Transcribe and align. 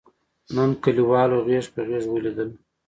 نن 0.55 0.69
کلیوالو 0.83 1.37
غېږ 1.47 1.65
په 1.73 1.81
غېږ 1.87 2.05
ولیدل. 2.09 2.49